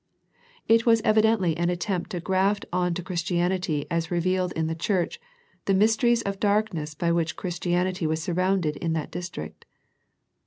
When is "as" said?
3.91-4.09